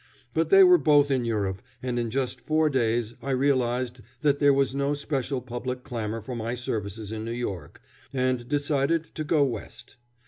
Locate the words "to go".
9.13-9.43